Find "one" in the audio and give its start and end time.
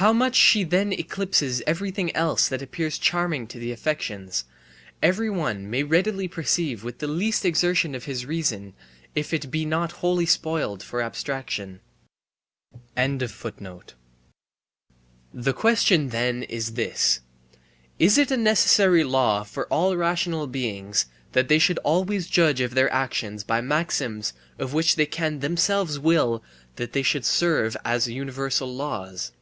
5.28-5.68